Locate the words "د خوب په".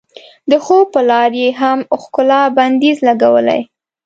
0.49-1.01